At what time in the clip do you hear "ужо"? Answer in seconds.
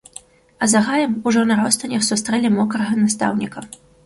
1.31-1.41